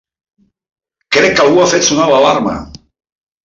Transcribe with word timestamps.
Crec 1.17 1.37
que 1.37 1.45
algú 1.45 1.61
ha 1.61 1.69
fet 1.77 1.87
sonar 1.91 2.11
l'alarma! 2.15 2.59